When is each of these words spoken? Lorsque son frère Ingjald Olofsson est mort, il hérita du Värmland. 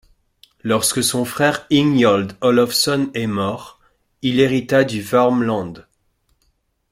Lorsque 0.63 1.03
son 1.03 1.25
frère 1.25 1.67
Ingjald 1.71 2.33
Olofsson 2.41 3.11
est 3.13 3.27
mort, 3.27 3.79
il 4.23 4.39
hérita 4.39 4.83
du 4.83 4.99
Värmland. 4.99 5.85